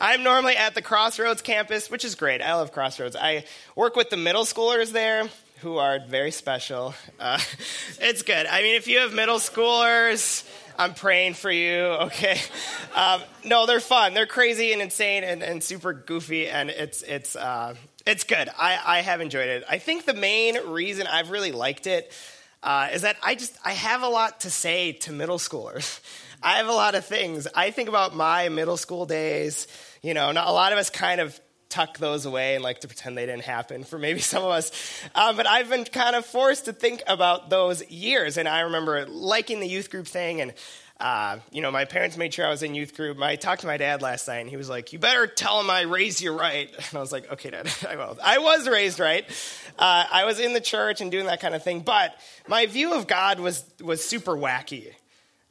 [0.00, 2.40] I'm normally at the Crossroads campus, which is great.
[2.40, 3.16] I love Crossroads.
[3.16, 3.44] I
[3.76, 5.28] work with the middle schoolers there
[5.60, 6.94] who are very special.
[7.18, 7.38] Uh,
[8.00, 8.46] it's good.
[8.46, 12.40] I mean, if you have middle schoolers, I'm praying for you, okay?
[12.94, 14.14] Um, no, they're fun.
[14.14, 17.74] They're crazy and insane and, and super goofy, and it's, it's, uh,
[18.06, 18.48] it's good.
[18.58, 19.64] I, I have enjoyed it.
[19.68, 22.10] I think the main reason I've really liked it
[22.62, 26.00] uh, is that I just I have a lot to say to middle schoolers.
[26.42, 27.46] I have a lot of things.
[27.54, 29.66] I think about my middle school days.
[30.02, 31.38] You know, not, a lot of us kind of
[31.70, 34.70] tuck those away and like to pretend they didn't happen for maybe some of us.
[35.14, 38.36] Um, but I've been kind of forced to think about those years.
[38.36, 40.40] And I remember liking the youth group thing.
[40.40, 40.52] And,
[40.98, 43.18] uh, you know, my parents made sure I was in youth group.
[43.22, 45.70] I talked to my dad last night and he was like, You better tell him
[45.70, 46.68] I raised you right.
[46.90, 48.18] And I was like, Okay, dad, I will.
[48.22, 49.24] I was raised right.
[49.78, 51.80] Uh, I was in the church and doing that kind of thing.
[51.80, 52.14] But
[52.48, 54.92] my view of God was, was super wacky.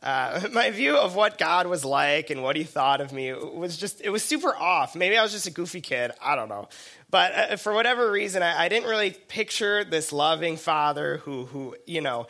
[0.02, 3.78] Uh, my view of what God was like and what he thought of me was
[3.78, 4.96] just, it was super off.
[4.96, 6.12] Maybe I was just a goofy kid.
[6.22, 6.70] I don't know.
[7.10, 11.76] But uh, for whatever reason, I, I, didn't really picture this loving father who, who,
[11.86, 12.28] you know,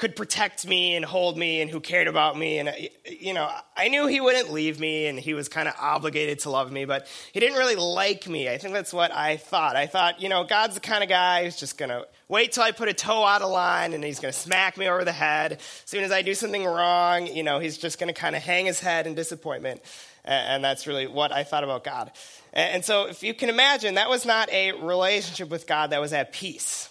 [0.00, 2.58] could protect me and hold me and who cared about me.
[2.58, 6.38] And, you know, I knew he wouldn't leave me and he was kind of obligated
[6.40, 8.48] to love me, but he didn't really like me.
[8.48, 9.76] I think that's what I thought.
[9.76, 12.72] I thought, you know, God's the kind of guy who's just to wait till I
[12.72, 15.52] put a toe out of line and he's to smack me over the head.
[15.52, 18.64] As soon as I do something wrong, you know, he's just to kind of hang
[18.64, 19.82] his head in disappointment.
[20.24, 22.10] And that's really what I thought about God.
[22.54, 26.12] And so, if you can imagine, that was not a relationship with God that was
[26.12, 26.90] at peace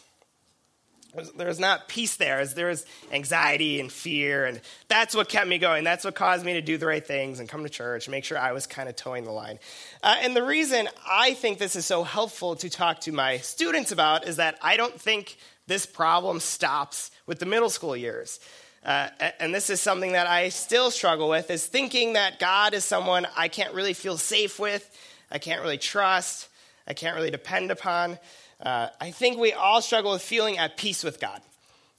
[1.35, 2.39] there was not peace there.
[2.39, 5.83] As there was anxiety and fear and that's what kept me going.
[5.83, 8.23] That's what caused me to do the right things and come to church and make
[8.23, 9.59] sure i was kind of toeing the line.
[10.03, 13.91] Uh, and the reason i think this is so helpful to talk to my students
[13.91, 15.37] about is that i don't think
[15.67, 18.39] this problem stops with the middle school years.
[18.83, 19.07] Uh,
[19.39, 23.27] and this is something that i still struggle with is thinking that god is someone
[23.35, 24.89] i can't really feel safe with
[25.29, 26.47] i can't really trust
[26.87, 28.17] i can't really depend upon
[28.61, 31.41] uh, I think we all struggle with feeling at peace with God.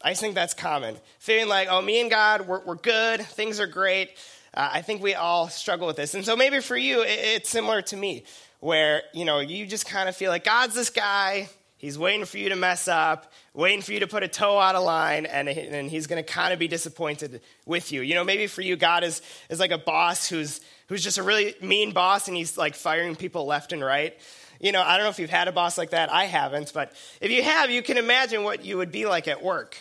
[0.03, 0.97] I think that's common.
[1.19, 4.10] Feeling like, oh, me and God, we're, we're good, things are great.
[4.54, 6.15] Uh, I think we all struggle with this.
[6.15, 8.25] And so maybe for you, it, it's similar to me,
[8.60, 11.48] where, you know, you just kind of feel like God's this guy,
[11.78, 14.75] he's waiting for you to mess up, waiting for you to put a toe out
[14.75, 18.03] of line, and, and he's going to kind of be disappointed with you.
[18.03, 21.22] You know, maybe for you, God is, is like a boss who's, who's just a
[21.22, 24.19] really mean boss, and he's like firing people left and right.
[24.60, 26.12] You know, I don't know if you've had a boss like that.
[26.12, 29.43] I haven't, but if you have, you can imagine what you would be like at
[29.43, 29.76] work.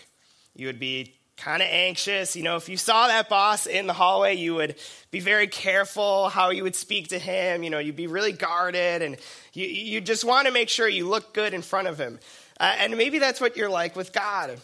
[0.56, 2.36] You would be kind of anxious.
[2.36, 4.76] You know, if you saw that boss in the hallway, you would
[5.12, 7.64] be very careful how you would speak to him.
[7.64, 9.18] You know, you'd be really guarded and
[9.54, 12.20] you, you just want to make sure you look good in front of him.
[12.60, 14.60] Uh, and maybe that's what you're like with God.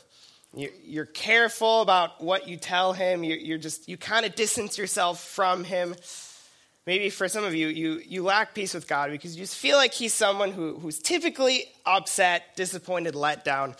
[0.53, 3.26] You're careful about what you tell him.
[3.26, 5.96] You're just, you kind of distance yourself from him.
[6.85, 9.78] Maybe for some of you, you, you lack peace with God because you just feel
[9.78, 13.75] like He's someone who, who's typically upset, disappointed, let down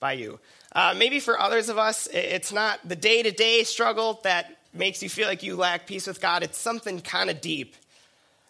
[0.00, 0.40] by you.
[0.72, 5.02] Uh, maybe for others of us, it's not the day to day struggle that makes
[5.02, 6.42] you feel like you lack peace with God.
[6.42, 7.76] It's something kind of deep.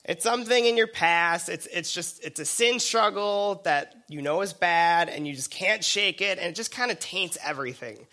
[0.04, 1.48] It's something in your past.
[1.48, 5.50] It's, it's just, it's a sin struggle that you know is bad and you just
[5.50, 8.06] can't shake it and it just kind of taints everything.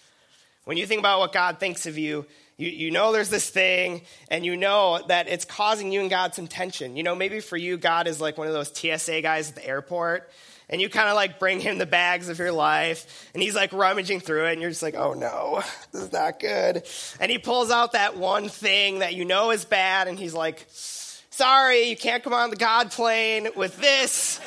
[0.65, 2.25] When you think about what God thinks of you,
[2.57, 6.35] you, you know there's this thing, and you know that it's causing you and God
[6.35, 6.95] some tension.
[6.95, 9.65] You know, maybe for you, God is like one of those TSA guys at the
[9.65, 10.29] airport,
[10.69, 13.73] and you kind of like bring him the bags of your life, and he's like
[13.73, 16.83] rummaging through it, and you're just like, oh no, this is not good.
[17.19, 20.65] And he pulls out that one thing that you know is bad, and he's like,
[20.67, 24.39] sorry, you can't come on the God plane with this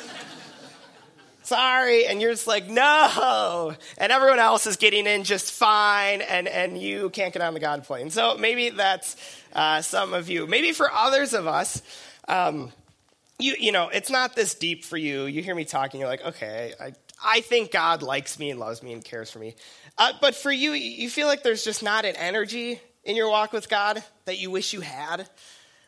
[1.47, 2.05] sorry.
[2.05, 3.73] And you're just like, no.
[3.97, 7.59] And everyone else is getting in just fine, and, and you can't get on the
[7.59, 8.09] God plane.
[8.09, 9.15] So maybe that's
[9.53, 10.45] uh, some of you.
[10.45, 11.81] Maybe for others of us,
[12.27, 12.71] um,
[13.39, 15.25] you, you know, it's not this deep for you.
[15.25, 16.93] You hear me talking, you're like, okay, I,
[17.23, 19.55] I think God likes me and loves me and cares for me.
[19.97, 23.53] Uh, but for you, you feel like there's just not an energy in your walk
[23.53, 25.29] with God that you wish you had.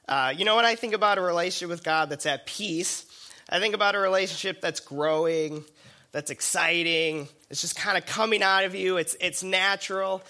[0.07, 3.05] Uh, you know, when I think about a relationship with God that's at peace,
[3.49, 5.63] I think about a relationship that's growing,
[6.11, 10.21] that's exciting, it's just kind of coming out of you, it's, it's natural.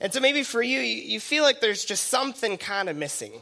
[0.00, 3.32] And so maybe for you, you feel like there's just something kind of missing.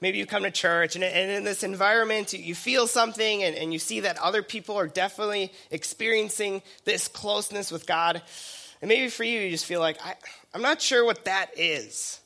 [0.00, 3.72] Maybe you come to church and, and in this environment, you feel something and, and
[3.72, 8.22] you see that other people are definitely experiencing this closeness with God.
[8.80, 10.14] And maybe for you, you just feel like, I,
[10.54, 12.20] I'm not sure what that is.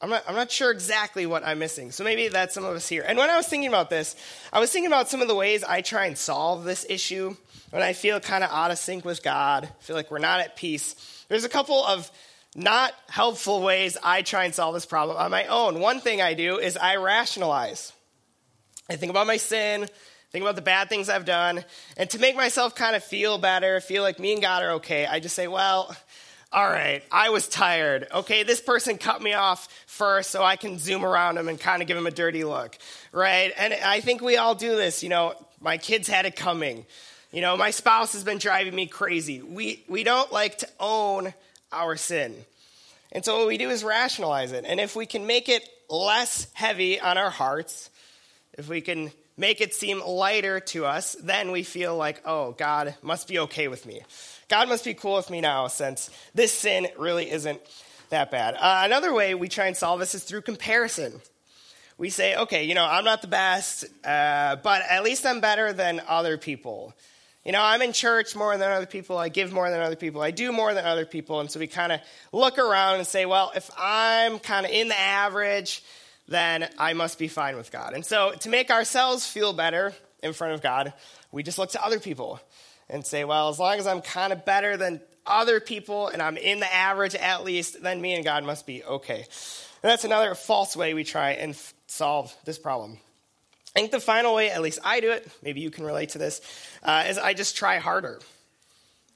[0.00, 1.90] I'm not, I'm not sure exactly what I'm missing.
[1.90, 3.04] So maybe that's some of us here.
[3.06, 4.14] And when I was thinking about this,
[4.52, 7.36] I was thinking about some of the ways I try and solve this issue
[7.70, 10.56] when I feel kind of out of sync with God, feel like we're not at
[10.56, 11.24] peace.
[11.28, 12.10] There's a couple of
[12.54, 15.80] not helpful ways I try and solve this problem on my own.
[15.80, 17.92] One thing I do is I rationalize.
[18.88, 19.86] I think about my sin,
[20.32, 21.62] think about the bad things I've done,
[21.96, 25.06] and to make myself kind of feel better, feel like me and God are okay,
[25.06, 25.94] I just say, well,
[26.50, 28.08] all right, I was tired.
[28.12, 31.82] Okay, this person cut me off first so I can zoom around him and kind
[31.82, 32.76] of give him a dirty look,
[33.12, 33.52] right?
[33.58, 35.02] And I think we all do this.
[35.02, 36.86] You know, my kids had it coming.
[37.32, 39.42] You know, my spouse has been driving me crazy.
[39.42, 41.34] We, we don't like to own
[41.70, 42.34] our sin.
[43.12, 44.64] And so what we do is rationalize it.
[44.66, 47.90] And if we can make it less heavy on our hearts,
[48.54, 52.94] if we can make it seem lighter to us, then we feel like, oh, God
[53.00, 54.02] must be okay with me.
[54.48, 57.60] God must be cool with me now since this sin really isn't
[58.10, 58.54] that bad.
[58.54, 61.20] Uh, another way we try and solve this is through comparison.
[61.96, 65.72] We say, okay, you know, I'm not the best, uh, but at least I'm better
[65.72, 66.94] than other people.
[67.44, 69.16] You know, I'm in church more than other people.
[69.16, 70.20] I give more than other people.
[70.20, 71.40] I do more than other people.
[71.40, 72.00] And so we kind of
[72.32, 75.82] look around and say, well, if I'm kind of in the average,
[76.28, 77.94] then I must be fine with God.
[77.94, 80.92] And so to make ourselves feel better in front of God,
[81.32, 82.40] we just look to other people
[82.88, 86.36] and say, well, as long as I'm kind of better than other people and I'm
[86.36, 89.26] in the average at least, then me and God must be okay.
[89.82, 92.98] And that's another false way we try and f- solve this problem.
[93.76, 96.18] I think the final way, at least I do it, maybe you can relate to
[96.18, 96.40] this,
[96.82, 98.20] uh, is I just try harder.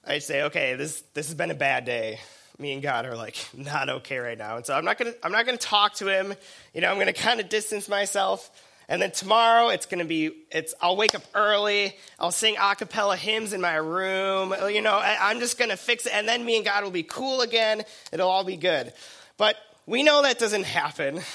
[0.04, 2.20] I say, okay, this this has been a bad day.
[2.58, 5.32] Me and God are like not okay right now, and so I'm not gonna I'm
[5.32, 6.34] not gonna talk to him.
[6.74, 8.50] You know, I'm gonna kind of distance myself.
[8.88, 11.96] And then tomorrow it's to be, it's, I'll wake up early.
[12.18, 14.52] I'll sing a cappella hymns in my room.
[14.52, 16.12] Uh, you know, I, I'm just to fix it.
[16.12, 17.84] And then me and God will be cool again.
[18.12, 18.92] It'll all be good.
[19.38, 19.56] But
[19.86, 21.20] we know that doesn't happen.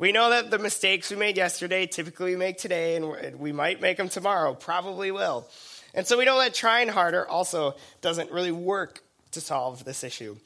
[0.00, 3.80] We know that the mistakes we made yesterday typically we make today, and we might
[3.80, 4.54] make them tomorrow.
[4.54, 5.48] Probably will.
[5.92, 9.02] And so we know that trying harder also doesn't really work
[9.32, 10.36] to solve this issue.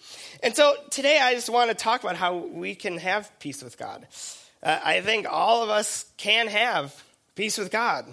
[0.42, 3.78] And so today I just want to talk about how we can have peace with
[3.78, 4.06] God.
[4.62, 6.94] Uh, I think all of us can have
[7.34, 8.06] peace with God.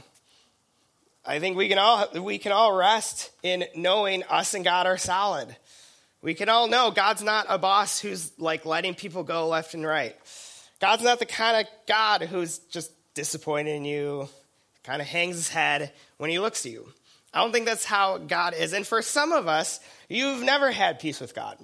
[1.25, 4.97] I think we can all we can all rest in knowing us and God are
[4.97, 5.55] solid.
[6.21, 9.85] We can all know God's not a boss who's like letting people go left and
[9.85, 10.15] right.
[10.81, 14.27] God's not the kind of God who's just disappointed in you,
[14.83, 16.87] kind of hangs his head when he looks at you.
[17.33, 18.73] I don't think that's how God is.
[18.73, 21.57] And for some of us, you've never had peace with God.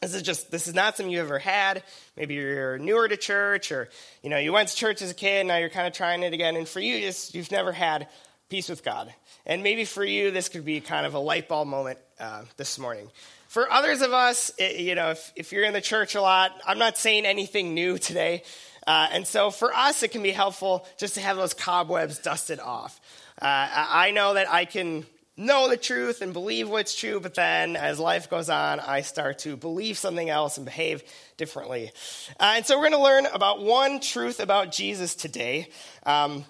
[0.00, 1.82] This is just this is not something you've ever had.
[2.16, 3.90] Maybe you're newer to church, or
[4.22, 5.46] you know you went to church as a kid.
[5.46, 6.56] Now you're kind of trying it again.
[6.56, 8.08] And for you, just you've never had
[8.48, 9.12] peace with God.
[9.44, 12.78] And maybe for you, this could be kind of a light bulb moment uh, this
[12.78, 13.10] morning.
[13.48, 16.52] For others of us, it, you know, if, if you're in the church a lot,
[16.66, 18.42] I'm not saying anything new today.
[18.86, 22.60] Uh, and so for us, it can be helpful just to have those cobwebs dusted
[22.60, 23.00] off.
[23.40, 25.06] Uh, I know that I can
[25.36, 29.40] know the truth and believe what's true, but then as life goes on, I start
[29.40, 31.02] to believe something else and behave
[31.36, 31.90] differently.
[32.38, 35.70] Uh, and so we're going to learn about one truth about Jesus today.
[36.04, 36.44] Um,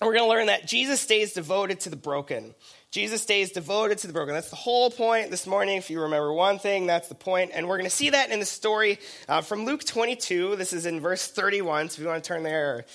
[0.00, 2.54] we're going to learn that Jesus stays devoted to the broken.
[2.90, 4.34] Jesus stays devoted to the broken.
[4.34, 5.76] That's the whole point this morning.
[5.76, 7.50] If you remember one thing, that's the point.
[7.54, 8.98] And we're going to see that in the story
[9.28, 10.56] uh, from Luke 22.
[10.56, 11.90] This is in verse 31.
[11.90, 12.86] So if you want to turn there,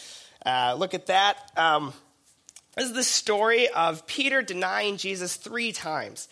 [0.45, 1.37] uh, look at that.
[1.57, 1.93] Um,
[2.75, 6.29] this is the story of Peter denying Jesus three times.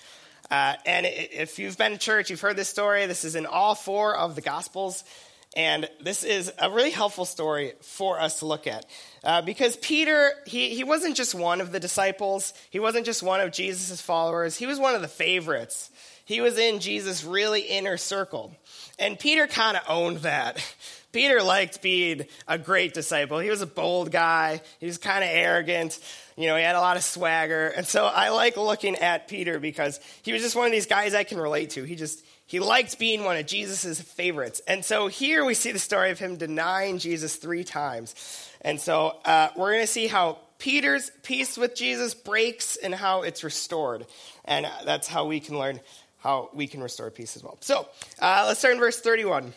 [0.49, 3.05] Uh, and if you've been to church, you've heard this story.
[3.05, 5.03] This is in all four of the Gospels.
[5.55, 8.85] And this is a really helpful story for us to look at.
[9.23, 13.41] Uh, because Peter, he, he wasn't just one of the disciples, he wasn't just one
[13.41, 15.89] of Jesus' followers, he was one of the favorites.
[16.25, 18.55] He was in Jesus' really inner circle.
[18.99, 20.63] And Peter kind of owned that.
[21.11, 23.39] Peter liked being a great disciple.
[23.39, 25.99] He was a bold guy, he was kind of arrogant.
[26.39, 27.67] You know, he had a lot of swagger.
[27.67, 31.13] And so I like looking at Peter because he was just one of these guys
[31.13, 31.83] I can relate to.
[31.83, 34.61] He just, he liked being one of Jesus' favorites.
[34.65, 38.15] And so here we see the story of him denying Jesus three times.
[38.61, 43.23] And so uh, we're going to see how Peter's peace with Jesus breaks and how
[43.23, 44.05] it's restored.
[44.45, 45.81] And that's how we can learn
[46.19, 47.57] how we can restore peace as well.
[47.59, 47.85] So
[48.17, 49.53] uh, let's start in verse 31.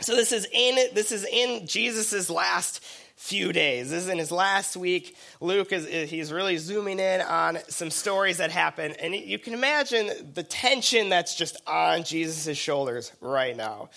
[0.00, 2.82] So this is in this is in Jesus' last
[3.16, 3.90] few days.
[3.90, 5.16] This is in his last week.
[5.40, 10.32] Luke is he's really zooming in on some stories that happen, and you can imagine
[10.34, 13.90] the tension that's just on Jesus' shoulders right now.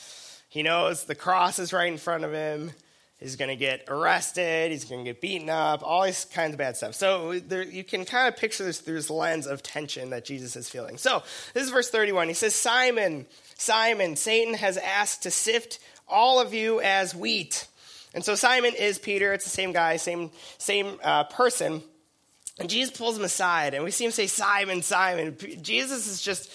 [0.49, 2.71] He knows the cross is right in front of him.
[3.19, 4.71] He's going to get arrested.
[4.71, 5.81] He's going to get beaten up.
[5.83, 6.95] All these kinds of bad stuff.
[6.95, 10.55] So there, you can kind of picture this through this lens of tension that Jesus
[10.55, 10.97] is feeling.
[10.97, 11.23] So
[11.53, 12.27] this is verse 31.
[12.27, 13.25] He says, Simon,
[13.57, 17.67] Simon, Satan has asked to sift all of you as wheat.
[18.13, 19.33] And so Simon is Peter.
[19.33, 21.81] It's the same guy, same, same uh, person.
[22.59, 25.35] And Jesus pulls him aside, and we see him say, Simon, Simon.
[25.61, 26.49] Jesus is just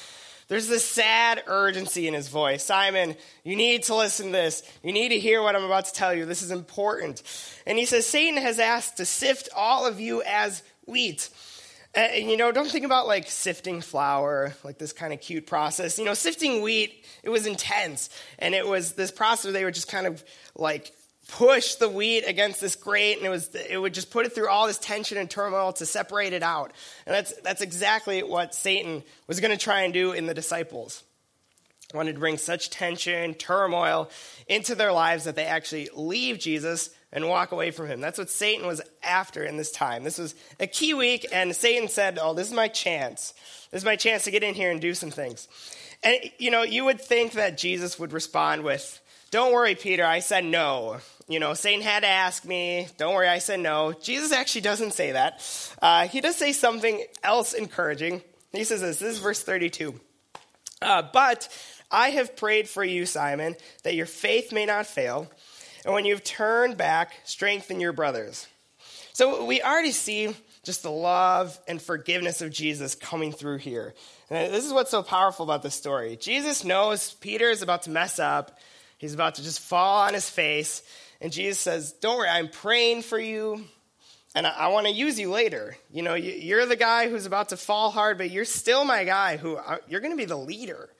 [0.50, 2.64] There's this sad urgency in his voice.
[2.64, 3.14] Simon,
[3.44, 4.64] you need to listen to this.
[4.82, 6.26] You need to hear what I'm about to tell you.
[6.26, 7.22] This is important.
[7.68, 11.30] And he says, Satan has asked to sift all of you as wheat.
[11.96, 15.46] Uh, and, you know, don't think about like sifting flour, like this kind of cute
[15.46, 15.98] process.
[15.98, 18.10] You know, sifting wheat, it was intense.
[18.38, 20.22] And it was this process where they would just kind of
[20.54, 20.92] like
[21.30, 24.48] push the wheat against this grate and it was it would just put it through
[24.48, 26.72] all this tension and turmoil to separate it out
[27.06, 31.04] and that's that's exactly what satan was going to try and do in the disciples
[31.94, 34.10] wanted to bring such tension turmoil
[34.48, 38.30] into their lives that they actually leave jesus and walk away from him that's what
[38.30, 42.34] satan was after in this time this was a key week and satan said oh
[42.34, 43.34] this is my chance
[43.70, 45.48] this is my chance to get in here and do some things
[46.02, 49.00] and you know you would think that jesus would respond with
[49.30, 50.98] don't worry, Peter, I said no.
[51.28, 52.88] You know, Satan had to ask me.
[52.98, 53.92] Don't worry, I said no.
[53.92, 55.72] Jesus actually doesn't say that.
[55.80, 58.22] Uh, he does say something else encouraging.
[58.52, 59.94] He says this this is verse 32.
[60.82, 61.48] Uh, but
[61.92, 65.30] I have prayed for you, Simon, that your faith may not fail.
[65.84, 68.46] And when you've turned back, strengthen your brothers.
[69.12, 73.94] So we already see just the love and forgiveness of Jesus coming through here.
[74.28, 76.16] And this is what's so powerful about this story.
[76.16, 78.58] Jesus knows Peter is about to mess up,
[79.00, 80.82] He's about to just fall on his face.
[81.22, 83.64] And Jesus says, Don't worry, I'm praying for you.
[84.34, 85.74] And I, I want to use you later.
[85.90, 89.04] You know, you, are the guy who's about to fall hard, but you're still my
[89.04, 90.90] guy who uh, you're going to be the leader.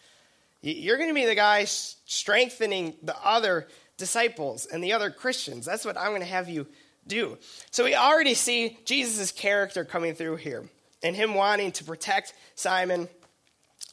[0.62, 3.68] You're going to be the guy strengthening the other
[4.00, 5.64] disciples and the other Christians.
[5.64, 6.66] That's what I'm going to have you
[7.06, 7.38] do.
[7.70, 10.68] So we already see Jesus' character coming through here
[11.04, 13.08] and him wanting to protect Simon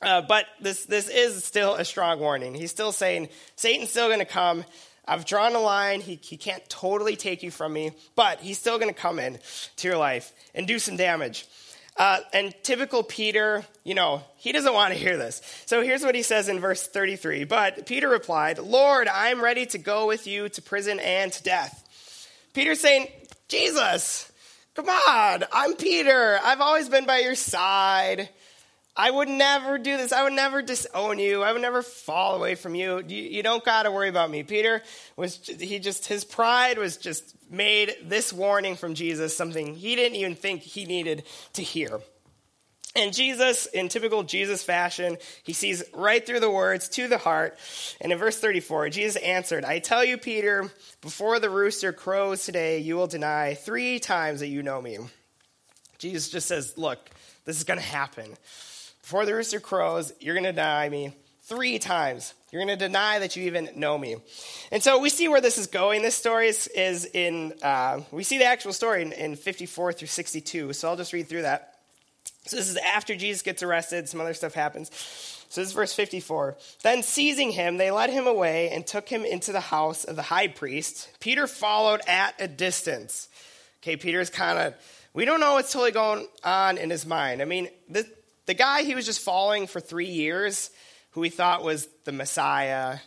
[0.01, 2.53] uh, but this, this is still a strong warning.
[2.53, 4.63] He's still saying, Satan's still going to come.
[5.07, 6.01] I've drawn a line.
[6.01, 9.39] He, he can't totally take you from me, but he's still going to come in
[9.77, 11.47] to your life and do some damage.
[11.97, 15.41] Uh, and typical Peter, you know, he doesn't want to hear this.
[15.65, 17.45] So here's what he says in verse 33.
[17.45, 21.83] But Peter replied, Lord, I'm ready to go with you to prison and to death.
[22.53, 23.07] Peter's saying,
[23.47, 24.31] Jesus,
[24.75, 26.39] come on, I'm Peter.
[26.43, 28.29] I've always been by your side.
[28.99, 30.11] I would never do this.
[30.11, 31.43] I would never disown you.
[31.43, 33.03] I would never fall away from you.
[33.07, 34.41] You, you don't got to worry about me.
[34.41, 34.81] Peter
[35.15, 40.15] was, he just, his pride was just made this warning from Jesus something he didn't
[40.15, 41.23] even think he needed
[41.53, 41.99] to hear.
[42.95, 47.59] And Jesus, in typical Jesus fashion, he sees right through the words to the heart.
[48.01, 52.79] And in verse 34, Jesus answered, I tell you, Peter, before the rooster crows today,
[52.79, 54.97] you will deny three times that you know me.
[55.99, 57.11] Jesus just says, Look,
[57.45, 58.35] this is going to happen.
[59.07, 62.33] Before the rooster crows, you're going to deny me three times.
[62.51, 64.17] You're going to deny that you even know me.
[64.69, 66.01] And so we see where this is going.
[66.01, 70.09] This story is, is in, uh, we see the actual story in, in 54 through
[70.09, 70.73] 62.
[70.73, 71.75] So I'll just read through that.
[72.47, 74.93] So this is after Jesus gets arrested, some other stuff happens.
[75.47, 76.57] So this is verse 54.
[76.83, 80.21] Then seizing him, they led him away and took him into the house of the
[80.21, 81.07] high priest.
[81.21, 83.29] Peter followed at a distance.
[83.81, 84.73] Okay, Peter's kind of,
[85.13, 87.41] we don't know what's totally going on in his mind.
[87.41, 88.05] I mean, this,
[88.47, 90.71] the guy he was just following for three years,
[91.11, 92.97] who he thought was the Messiah,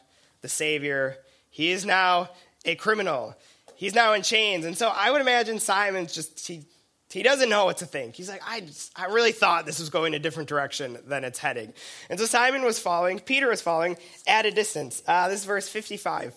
[0.42, 1.16] the Savior,
[1.48, 2.30] he is now
[2.64, 3.34] a criminal.
[3.74, 4.64] He's now in chains.
[4.64, 6.62] And so I would imagine Simon's just, he,
[7.10, 8.14] he doesn't know what to think.
[8.14, 11.38] He's like, I, just, I really thought this was going a different direction than it's
[11.38, 11.72] heading.
[12.08, 15.02] And so Simon was following, Peter was following at a distance.
[15.06, 16.34] Uh, this is verse 55.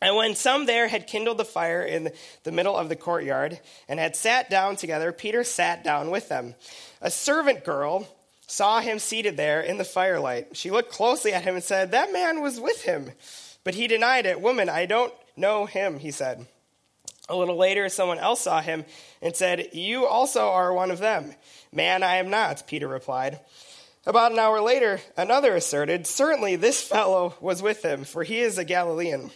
[0.00, 2.12] And when some there had kindled the fire in
[2.44, 6.54] the middle of the courtyard and had sat down together, Peter sat down with them.
[7.00, 8.06] A servant girl
[8.46, 10.56] saw him seated there in the firelight.
[10.56, 13.12] She looked closely at him and said, That man was with him.
[13.64, 14.40] But he denied it.
[14.40, 16.46] Woman, I don't know him, he said.
[17.28, 18.86] A little later, someone else saw him
[19.20, 21.34] and said, You also are one of them.
[21.72, 23.40] Man, I am not, Peter replied.
[24.06, 28.56] About an hour later, another asserted, Certainly this fellow was with him, for he is
[28.56, 29.30] a Galilean.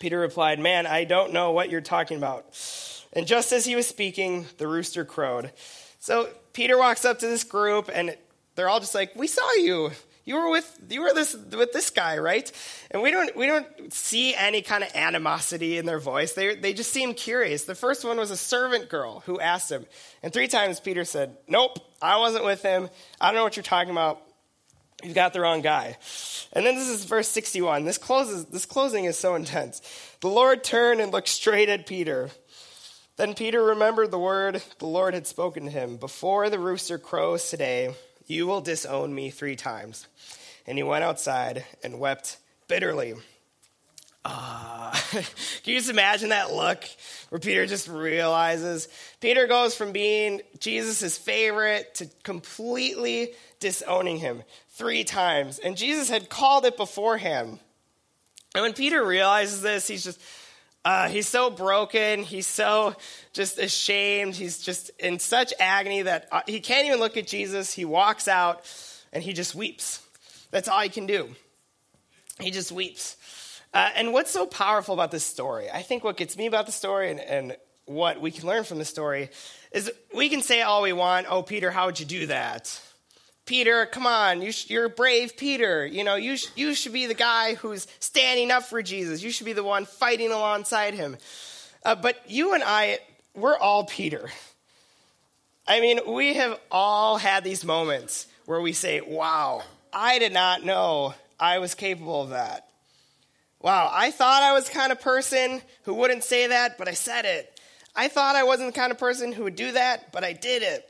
[0.00, 2.46] Peter replied, Man, I don't know what you're talking about.
[3.12, 5.52] And just as he was speaking, the rooster crowed.
[5.98, 8.16] So Peter walks up to this group, and
[8.54, 9.90] they're all just like, "We saw you.
[10.24, 12.50] You were with you were this with this guy, right?"
[12.90, 16.32] And we don't we don't see any kind of animosity in their voice.
[16.32, 17.64] They they just seem curious.
[17.64, 19.86] The first one was a servant girl who asked him,
[20.22, 22.88] and three times Peter said, "Nope, I wasn't with him.
[23.20, 24.22] I don't know what you're talking about.
[25.02, 25.96] You've got the wrong guy."
[26.52, 27.84] And then this is verse 61.
[27.84, 29.80] This closes this closing is so intense.
[30.20, 32.30] The Lord turned and looked straight at Peter.
[33.16, 37.48] Then Peter remembered the word the Lord had spoken to him Before the rooster crows
[37.50, 37.94] today,
[38.26, 40.06] you will disown me three times.
[40.66, 43.14] And he went outside and wept bitterly.
[44.24, 45.24] Uh, can
[45.64, 46.84] you just imagine that look
[47.30, 48.88] where Peter just realizes?
[49.20, 55.58] Peter goes from being Jesus' favorite to completely disowning him three times.
[55.58, 57.58] And Jesus had called it beforehand.
[58.54, 60.20] And when Peter realizes this, he's just,
[60.84, 62.22] uh, he's so broken.
[62.22, 62.94] He's so
[63.32, 64.34] just ashamed.
[64.34, 67.72] He's just in such agony that uh, he can't even look at Jesus.
[67.72, 68.62] He walks out
[69.12, 70.00] and he just weeps.
[70.50, 71.30] That's all he can do.
[72.40, 73.16] He just weeps.
[73.74, 75.70] Uh, and what's so powerful about this story?
[75.70, 78.78] I think what gets me about the story and, and what we can learn from
[78.78, 79.30] the story
[79.72, 81.26] is we can say all we want.
[81.28, 82.80] Oh, Peter, how would you do that?
[83.44, 85.84] Peter, come on, you sh- you're brave, Peter.
[85.84, 89.22] You know, you, sh- you should be the guy who's standing up for Jesus.
[89.22, 91.16] You should be the one fighting alongside him.
[91.84, 92.98] Uh, but you and I,
[93.34, 94.30] we're all Peter.
[95.66, 99.62] I mean, we have all had these moments where we say, wow,
[99.92, 102.68] I did not know I was capable of that.
[103.62, 106.94] Wow, I thought I was the kind of person who wouldn't say that, but I
[106.94, 107.60] said it.
[107.94, 110.62] I thought I wasn't the kind of person who would do that, but I did
[110.62, 110.88] it.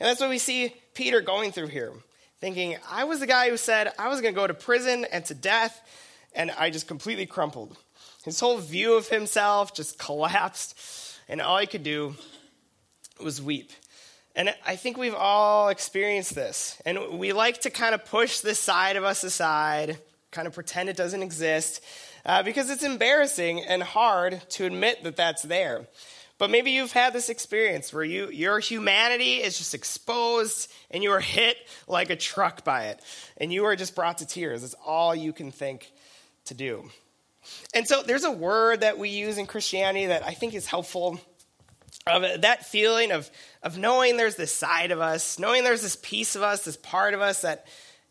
[0.00, 1.92] And that's what we see Peter going through here,
[2.40, 5.24] thinking, I was the guy who said I was going to go to prison and
[5.26, 5.80] to death,
[6.34, 7.76] and I just completely crumpled.
[8.24, 10.76] His whole view of himself just collapsed,
[11.28, 12.16] and all he could do
[13.22, 13.70] was weep.
[14.34, 16.80] And I think we've all experienced this.
[16.84, 19.98] And we like to kind of push this side of us aside,
[20.34, 21.82] kind of pretend it doesn't exist,
[22.26, 25.86] uh, because it's embarrassing and hard to admit that that's there.
[26.36, 31.12] But maybe you've had this experience where you, your humanity is just exposed and you
[31.12, 33.00] are hit like a truck by it.
[33.36, 34.64] And you are just brought to tears.
[34.64, 35.92] It's all you can think
[36.46, 36.90] to do.
[37.72, 41.20] And so there's a word that we use in Christianity that I think is helpful.
[42.06, 43.30] Of that feeling of,
[43.62, 47.14] of knowing there's this side of us, knowing there's this piece of us, this part
[47.14, 47.66] of us that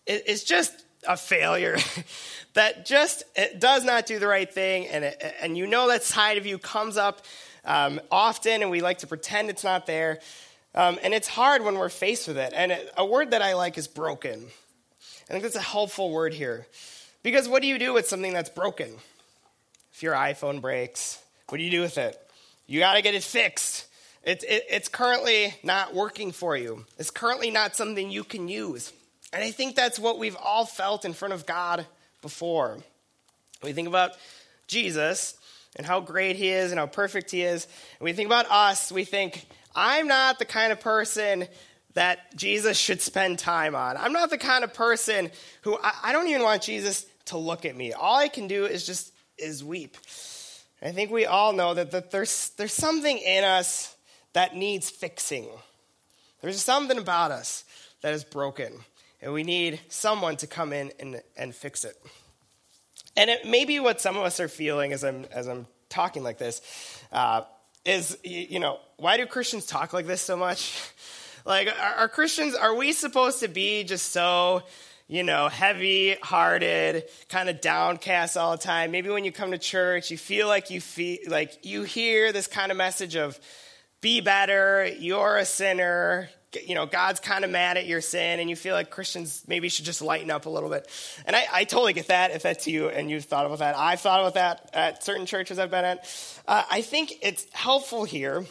[0.07, 0.73] is just
[1.07, 1.77] a failure,
[2.53, 3.23] that just
[3.59, 6.57] does not do the right thing, and, it, and you know that side of you
[6.57, 7.21] comes up
[7.65, 10.19] um, often, and we like to pretend it's not there.
[10.75, 12.53] Um, and it's hard when we're faced with it.
[12.55, 14.47] And it, a word that I like is broken.
[15.29, 16.67] I think that's a helpful word here.
[17.21, 18.95] Because what do you do with something that's broken?
[19.93, 22.19] If your iPhone breaks, what do you do with it?
[22.65, 23.87] You got to get it fixed.
[24.23, 28.91] It, it, it's currently not working for you, it's currently not something you can use.
[29.33, 31.85] And I think that's what we've all felt in front of God
[32.21, 32.77] before.
[33.61, 34.11] We think about
[34.67, 35.35] Jesus,
[35.75, 37.65] and how great he is and how perfect he is.
[37.99, 41.47] And we think about us, we think, I'm not the kind of person
[41.95, 43.97] that Jesus should spend time on.
[43.97, 47.65] I'm not the kind of person who I, I don't even want Jesus to look
[47.65, 47.93] at me.
[47.93, 49.97] All I can do is just is weep.
[50.81, 53.95] I think we all know that, that there's, there's something in us
[54.33, 55.47] that needs fixing.
[56.41, 57.63] There's something about us
[58.01, 58.73] that is broken,
[59.23, 61.95] and we need someone to come in and, and fix it.
[63.15, 66.23] And it may be what some of us are feeling as I'm, as I'm talking
[66.23, 66.61] like this
[67.11, 67.43] uh,
[67.85, 70.79] is, you know, why do Christians talk like this so much?
[71.45, 74.63] Like, are, are Christians, are we supposed to be just so,
[75.09, 78.91] you know, heavy hearted, kind of downcast all the time?
[78.91, 82.47] Maybe when you come to church, you feel like you feel like you hear this
[82.47, 83.37] kind of message of
[83.99, 86.29] be better, you're a sinner,
[86.67, 89.69] you know, God's kind of mad at your sin and you feel like Christians maybe
[89.69, 90.87] should just lighten up a little bit.
[91.25, 93.77] And I, I totally get that if that's you and you've thought about that.
[93.77, 96.37] I've thought about that at certain churches I've been at.
[96.47, 98.45] Uh, I think it's helpful here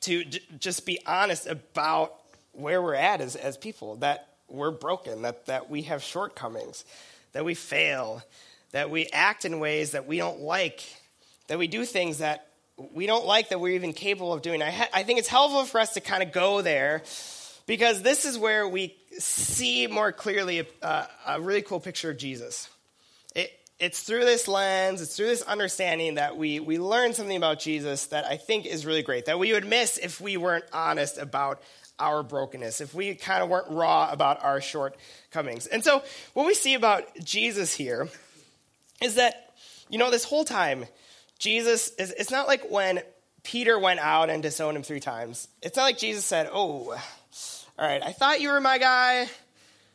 [0.00, 0.24] to
[0.58, 2.14] just be honest about
[2.52, 6.84] where we're at as, as people, that we're broken, that, that we have shortcomings,
[7.32, 8.22] that we fail,
[8.72, 10.82] that we act in ways that we don't like,
[11.48, 12.46] that we do things that
[12.92, 14.62] we don't like that we're even capable of doing.
[14.62, 17.02] I, ha- I think it's helpful for us to kind of go there
[17.66, 22.68] because this is where we see more clearly a, a really cool picture of Jesus.
[23.34, 27.60] It, it's through this lens, it's through this understanding that we, we learn something about
[27.60, 31.18] Jesus that I think is really great, that we would miss if we weren't honest
[31.18, 31.62] about
[32.00, 35.66] our brokenness, if we kind of weren't raw about our shortcomings.
[35.66, 36.02] And so,
[36.34, 38.08] what we see about Jesus here
[39.02, 39.54] is that,
[39.88, 40.86] you know, this whole time,
[41.40, 43.02] Jesus, is, it's not like when
[43.42, 45.48] Peter went out and disowned him three times.
[45.62, 46.96] It's not like Jesus said, Oh,
[47.78, 49.26] all right, I thought you were my guy,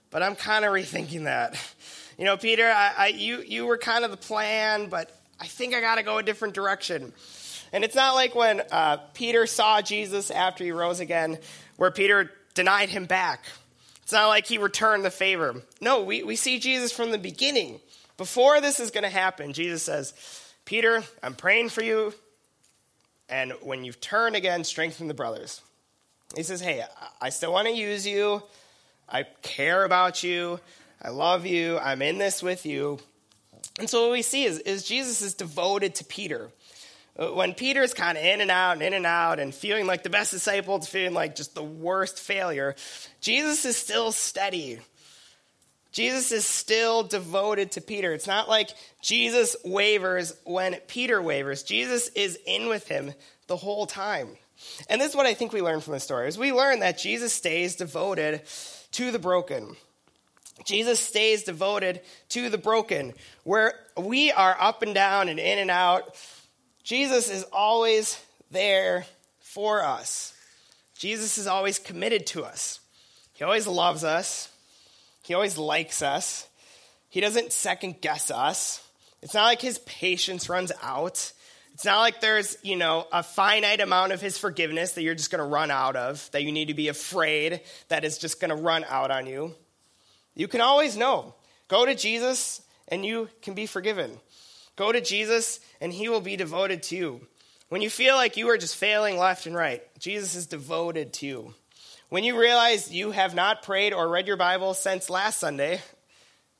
[0.09, 1.55] but I'm kind of rethinking that.
[2.17, 5.75] You know, Peter, I, I, you, you were kind of the plan, but I think
[5.75, 7.11] I got to go a different direction.
[7.73, 11.39] And it's not like when uh, Peter saw Jesus after he rose again,
[11.75, 13.43] where Peter denied him back.
[14.01, 15.61] It's not like he returned the favor.
[15.81, 17.81] No, we, we see Jesus from the beginning.
[18.15, 20.13] Before this is going to happen, Jesus says,
[20.65, 22.13] Peter, I'm praying for you.
[23.29, 25.61] And when you've turned again, strengthen the brothers.
[26.35, 26.83] He says, Hey,
[27.21, 28.43] I still want to use you.
[29.07, 30.59] I care about you.
[31.01, 31.77] I love you.
[31.77, 32.99] I'm in this with you.
[33.77, 36.49] And so what we see is, is Jesus is devoted to Peter.
[37.17, 40.03] Uh, when Peter's kind of in and out and in and out and feeling like
[40.03, 42.75] the best disciple feeling like just the worst failure,
[43.21, 44.79] Jesus is still steady.
[45.95, 48.11] Jesus is still devoted to Peter.
[48.11, 48.69] It's not like
[49.01, 51.63] Jesus wavers when Peter wavers.
[51.63, 53.13] Jesus is in with him
[53.47, 54.27] the whole time.
[54.89, 56.97] And this is what I think we learn from the story is we learn that
[56.97, 58.41] Jesus stays devoted
[58.91, 59.77] to the broken.
[60.65, 63.13] Jesus stays devoted to the broken.
[63.45, 66.13] Where we are up and down and in and out,
[66.83, 69.05] Jesus is always there
[69.39, 70.33] for us.
[70.97, 72.81] Jesus is always committed to us.
[73.31, 74.51] He always loves us.
[75.25, 76.47] He always likes us.
[77.09, 78.87] He doesn't second guess us.
[79.23, 81.33] It's not like his patience runs out.
[81.73, 85.31] It's not like there's, you know, a finite amount of his forgiveness that you're just
[85.31, 88.55] going to run out of, that you need to be afraid that is just going
[88.55, 89.55] to run out on you.
[90.35, 91.33] You can always know.
[91.69, 94.19] Go to Jesus and you can be forgiven.
[94.75, 97.27] Go to Jesus and he will be devoted to you.
[97.69, 101.25] When you feel like you are just failing left and right, Jesus is devoted to
[101.25, 101.55] you.
[102.09, 105.81] When you realize you have not prayed or read your Bible since last Sunday,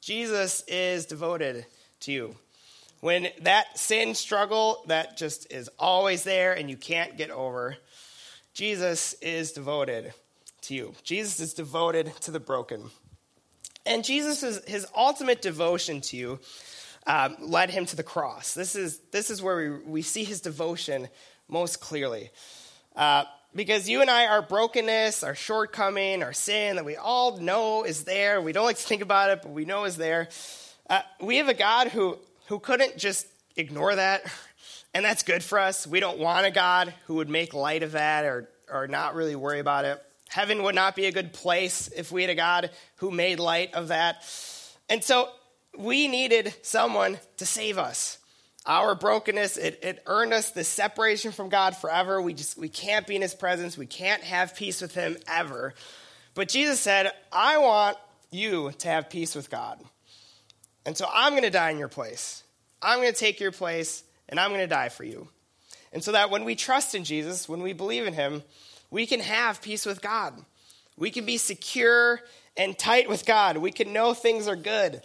[0.01, 1.67] Jesus is devoted
[2.01, 2.35] to you.
[3.01, 7.77] When that sin struggle that just is always there and you can't get over,
[8.55, 10.15] Jesus is devoted
[10.61, 10.95] to you.
[11.03, 12.89] Jesus is devoted to the broken.
[13.85, 16.39] And Jesus, is, his ultimate devotion to you
[17.05, 18.55] um, led him to the cross.
[18.55, 21.07] This is, this is where we, we see his devotion
[21.47, 22.31] most clearly.
[22.95, 23.25] Uh,
[23.55, 28.03] because you and I, our brokenness, our shortcoming, our sin that we all know is
[28.03, 30.29] there, we don't like to think about it, but we know is there.
[30.89, 34.23] Uh, we have a God who who couldn't just ignore that.
[34.93, 35.85] And that's good for us.
[35.85, 39.35] We don't want a God who would make light of that or, or not really
[39.35, 40.01] worry about it.
[40.29, 43.73] Heaven would not be a good place if we had a God who made light
[43.73, 44.23] of that.
[44.89, 45.29] And so
[45.77, 48.17] we needed someone to save us.
[48.67, 52.21] Our brokenness, it, it earned us the separation from God forever.
[52.21, 53.77] We just we can't be in his presence.
[53.77, 55.75] We can't have peace with him ever.
[56.33, 57.97] But Jesus said, I want
[58.31, 59.79] you to have peace with God.
[60.85, 62.43] And so I'm going to die in your place.
[62.81, 65.27] I'm going to take your place, and I'm going to die for you.
[65.93, 68.43] And so that when we trust in Jesus, when we believe in him,
[68.91, 70.33] we can have peace with God.
[70.97, 72.21] We can be secure
[72.57, 73.57] and tight with God.
[73.57, 75.01] We can know things are good.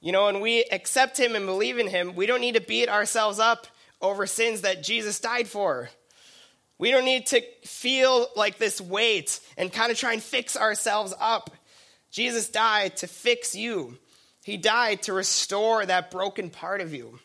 [0.00, 2.88] You know, when we accept him and believe in him, we don't need to beat
[2.88, 3.66] ourselves up
[4.00, 5.90] over sins that Jesus died for.
[6.78, 11.12] We don't need to feel like this weight and kind of try and fix ourselves
[11.18, 11.50] up.
[12.10, 13.98] Jesus died to fix you.
[14.44, 17.18] He died to restore that broken part of you.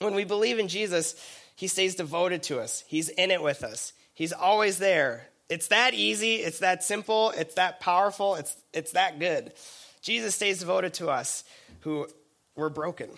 [0.00, 1.14] When we believe in Jesus,
[1.54, 5.28] He stays devoted to us, He's in it with us, He's always there.
[5.50, 9.52] It's that easy, it's that simple, it's that powerful, it's, it's that good.
[10.00, 11.44] Jesus stays devoted to us
[11.84, 12.08] who
[12.56, 13.08] were broken.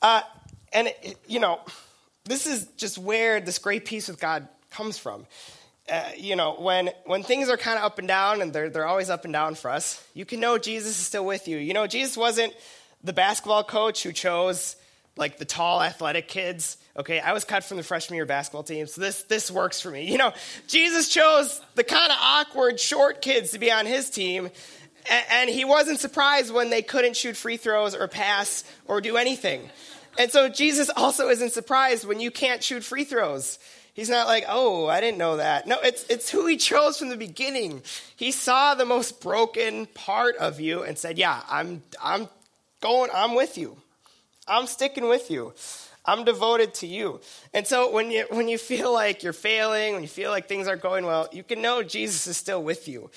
[0.00, 0.22] Uh,
[0.72, 1.60] and, it, you know,
[2.24, 5.26] this is just where this great peace with God comes from.
[5.90, 8.86] Uh, you know, when, when things are kind of up and down, and they're, they're
[8.86, 11.56] always up and down for us, you can know Jesus is still with you.
[11.56, 12.54] You know, Jesus wasn't
[13.02, 14.76] the basketball coach who chose
[15.16, 16.76] like the tall athletic kids.
[16.96, 19.90] Okay, I was cut from the freshman year basketball team, so this, this works for
[19.90, 20.10] me.
[20.10, 20.32] You know,
[20.68, 24.50] Jesus chose the kind of awkward short kids to be on his team,
[25.08, 29.70] and, he wasn't surprised when they couldn't shoot free throws or pass or do anything.
[30.18, 33.58] And so Jesus also isn't surprised when you can't shoot free throws.
[33.94, 35.66] He's not like, oh, I didn't know that.
[35.66, 37.82] No, it's, it's who he chose from the beginning.
[38.16, 42.28] He saw the most broken part of you and said, yeah, I'm, I'm
[42.80, 43.76] going, I'm with you.
[44.46, 45.54] I'm sticking with you.
[46.04, 47.20] I'm devoted to you.
[47.52, 50.66] And so when you, when you feel like you're failing, when you feel like things
[50.66, 53.10] aren't going well, you can know Jesus is still with you.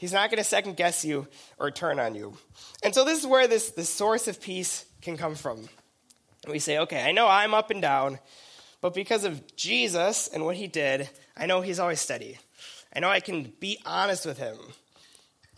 [0.00, 2.34] He's not going to second guess you or turn on you.
[2.82, 5.68] And so this is where this, this source of peace can come from.
[6.48, 8.18] We say, okay, I know I'm up and down.
[8.80, 12.38] But because of Jesus and what he did, I know he's always steady.
[12.96, 14.56] I know I can be honest with him.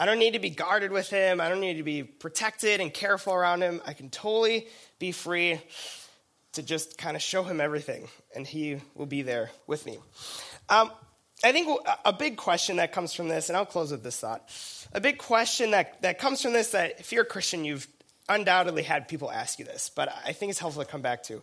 [0.00, 1.40] I don't need to be guarded with him.
[1.40, 3.80] I don't need to be protected and careful around him.
[3.86, 4.66] I can totally
[4.98, 5.60] be free
[6.54, 9.98] to just kind of show him everything, and he will be there with me.
[10.68, 10.90] Um,
[11.44, 11.68] I think
[12.04, 14.48] a big question that comes from this, and I'll close with this thought.
[14.92, 17.88] A big question that, that comes from this that if you're a Christian, you've
[18.28, 21.42] undoubtedly had people ask you this, but I think it's helpful to come back to.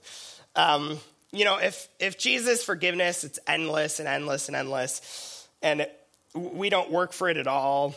[0.56, 1.00] Um,
[1.32, 6.70] you know, if, if Jesus' forgiveness, it's endless and endless and endless, and it, we
[6.70, 7.94] don't work for it at all,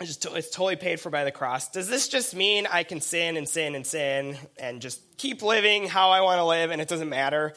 [0.00, 3.00] it's, just, it's totally paid for by the cross, does this just mean I can
[3.00, 6.80] sin and sin and sin and just keep living how I want to live and
[6.80, 7.54] it doesn't matter?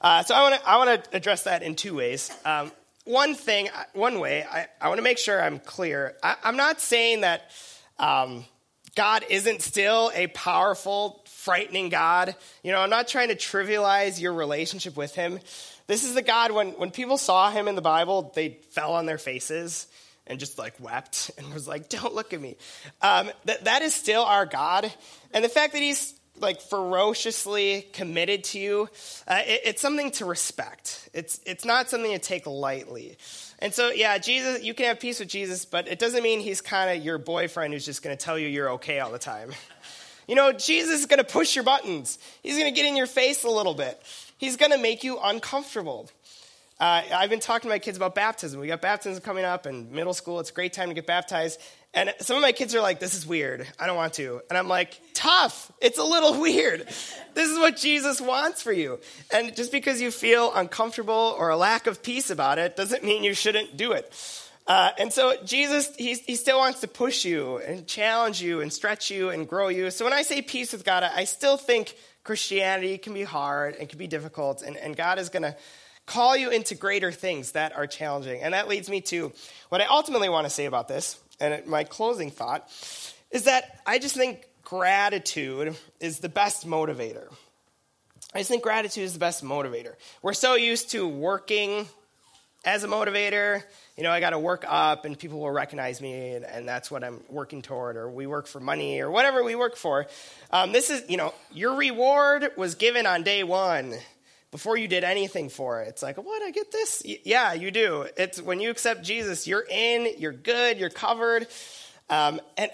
[0.00, 2.30] Uh, so I want to I want to address that in two ways.
[2.44, 2.72] Um,
[3.04, 6.14] one thing, one way, I, I want to make sure I'm clear.
[6.22, 7.50] I, am not saying that
[7.98, 8.44] um,
[8.94, 12.34] God isn't still a powerful frightening God.
[12.62, 15.40] You know, I'm not trying to trivialize your relationship with him.
[15.86, 19.06] This is the God, when, when people saw him in the Bible, they fell on
[19.06, 19.86] their faces
[20.26, 22.56] and just like wept and was like, don't look at me.
[23.02, 24.92] Um, that, that is still our God.
[25.32, 28.88] And the fact that he's like ferociously committed to you,
[29.28, 31.08] uh, it, it's something to respect.
[31.12, 33.16] It's, it's not something to take lightly.
[33.58, 36.60] And so, yeah, Jesus, you can have peace with Jesus, but it doesn't mean he's
[36.60, 39.52] kind of your boyfriend who's just going to tell you you're okay all the time.
[40.28, 42.20] You know, Jesus is going to push your buttons.
[42.40, 44.00] He's going to get in your face a little bit.
[44.38, 46.08] He's going to make you uncomfortable.
[46.78, 48.60] Uh, I've been talking to my kids about baptism.
[48.60, 50.38] We got baptism coming up in middle school.
[50.38, 51.60] It's a great time to get baptized.
[51.92, 53.66] And some of my kids are like, this is weird.
[53.78, 54.40] I don't want to.
[54.48, 55.72] And I'm like, tough.
[55.80, 56.86] It's a little weird.
[57.34, 59.00] This is what Jesus wants for you.
[59.32, 63.24] And just because you feel uncomfortable or a lack of peace about it doesn't mean
[63.24, 64.12] you shouldn't do it.
[64.68, 68.72] Uh, and so Jesus, he, he still wants to push you and challenge you and
[68.72, 69.90] stretch you and grow you.
[69.90, 73.88] So when I say peace with God, I still think Christianity can be hard and
[73.88, 74.62] can be difficult.
[74.62, 75.56] And, and God is going to
[76.06, 78.42] call you into greater things that are challenging.
[78.42, 79.32] And that leads me to
[79.70, 82.68] what I ultimately want to say about this and my closing thought
[83.30, 87.32] is that I just think gratitude is the best motivator.
[88.34, 89.94] I just think gratitude is the best motivator.
[90.22, 91.88] We're so used to working
[92.64, 93.62] as a motivator.
[93.96, 96.90] You know, I got to work up and people will recognize me, and, and, that's
[96.90, 100.06] what I'm working toward, or we work for money, or whatever we work for.
[100.50, 103.94] Um, this is, you know, your reward was given on day one
[104.50, 105.88] before you did anything for it.
[105.88, 106.42] It's like, what?
[106.42, 107.02] I get this?
[107.04, 108.06] yeah, you do.
[108.16, 111.46] It's when you accept Jesus, you're in, you're good, you're covered.
[112.08, 112.70] Um, and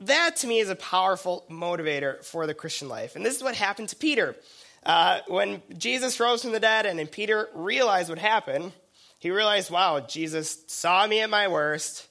[0.00, 3.16] that to me is a powerful motivator for the Christian life.
[3.16, 4.36] And this is what happened to Peter.
[4.84, 8.72] Uh, when Jesus rose from the dead and, and Peter realized what happened,
[9.18, 12.06] he realized, wow, Jesus saw me at my worst.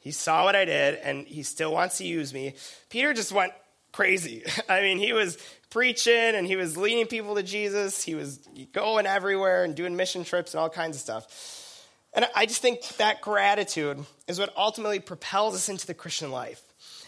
[0.00, 2.54] He saw what I did, and he still wants to use me.
[2.88, 3.52] Peter just went
[3.92, 4.44] crazy.
[4.68, 5.36] I mean, he was
[5.76, 8.02] preaching and he was leading people to Jesus.
[8.02, 8.38] He was
[8.72, 11.84] going everywhere and doing mission trips and all kinds of stuff.
[12.14, 16.62] And I just think that gratitude is what ultimately propels us into the Christian life.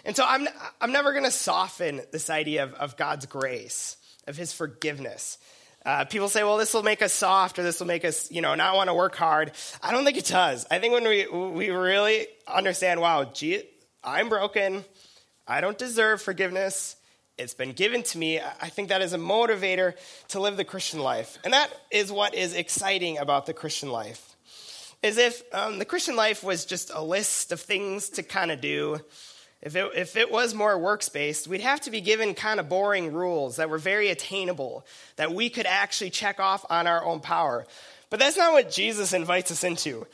[0.04, 0.46] And so I'm,
[0.83, 5.38] I'm never going to soften this idea of, of God's grace, of his forgiveness.
[5.87, 8.42] Uh, people say, well, this will make us soft or this will make us, you
[8.42, 9.52] know, not want to work hard.
[9.83, 10.66] I don't think it does.
[10.70, 13.62] I think when we, we really understand, wow, gee,
[14.04, 14.85] I'm broken.
[15.46, 16.96] I don't deserve forgiveness.
[17.38, 18.40] It's been given to me.
[18.40, 19.94] I think that is a motivator
[20.29, 21.38] to live the Christian life.
[21.44, 24.37] And that is what is exciting about the Christian life.
[25.05, 28.61] Is if um, the Christian life was just a list of things to kind of
[28.61, 28.98] do,
[29.62, 32.68] if it, if it was more works based, we'd have to be given kind of
[32.68, 37.20] boring rules that were very attainable, that we could actually check off on our own
[37.20, 37.66] power.
[38.11, 40.07] But that's not what Jesus invites us into.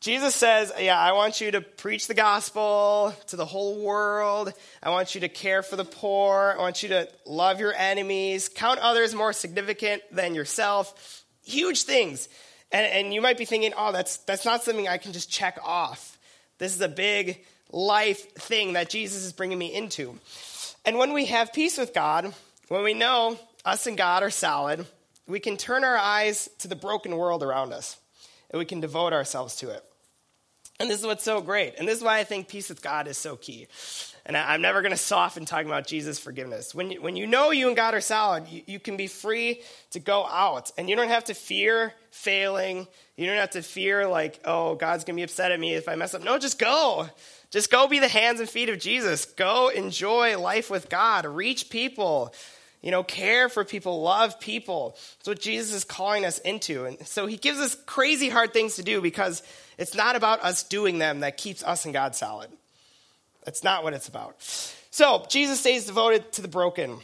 [0.00, 4.52] Jesus says, Yeah, I want you to preach the gospel to the whole world.
[4.82, 6.54] I want you to care for the poor.
[6.56, 11.24] I want you to love your enemies, count others more significant than yourself.
[11.44, 12.28] Huge things.
[12.70, 15.58] And, and you might be thinking, Oh, that's, that's not something I can just check
[15.64, 16.16] off.
[16.58, 20.18] This is a big life thing that Jesus is bringing me into.
[20.84, 22.32] And when we have peace with God,
[22.68, 24.86] when we know us and God are solid,
[25.26, 27.96] we can turn our eyes to the broken world around us
[28.50, 29.84] and we can devote ourselves to it.
[30.80, 31.74] And this is what's so great.
[31.76, 33.66] And this is why I think peace with God is so key.
[34.24, 36.72] And I, am never going to soften talking about Jesus' forgiveness.
[36.72, 39.62] When you, when you know you and God are solid, you, you can be free
[39.90, 40.70] to go out.
[40.78, 42.86] And you don't have to fear failing.
[43.16, 45.88] You don't have to fear, like, oh, God's going to be upset at me if
[45.88, 46.22] I mess up.
[46.22, 47.08] No, just go.
[47.50, 49.24] Just go be the hands and feet of Jesus.
[49.24, 51.26] Go enjoy life with God.
[51.26, 52.32] Reach people.
[52.82, 54.96] You know, care for people, love people.
[55.18, 56.84] That's what Jesus is calling us into.
[56.84, 59.42] And so he gives us crazy hard things to do because
[59.78, 62.50] it's not about us doing them that keeps us and God solid.
[63.44, 64.34] That's not what it's about.
[64.90, 66.98] So Jesus stays devoted to the broken.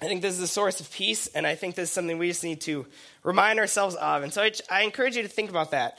[0.00, 2.28] I think this is a source of peace, and I think this is something we
[2.28, 2.86] just need to
[3.22, 4.22] remind ourselves of.
[4.22, 5.98] And so I, I encourage you to think about that.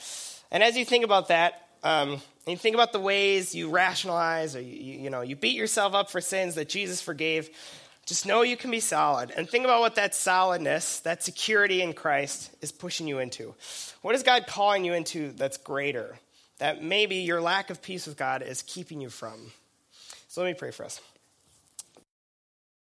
[0.50, 4.56] And as you think about that, um, and you think about the ways you rationalize
[4.56, 7.50] or you, you, you know you beat yourself up for sins that Jesus forgave,
[8.06, 9.30] just know you can be solid.
[9.30, 13.54] And think about what that solidness, that security in Christ is pushing you into.
[14.02, 16.18] What is God calling you into that's greater?
[16.58, 19.52] That maybe your lack of peace with God is keeping you from.
[20.28, 21.00] So let me pray for us.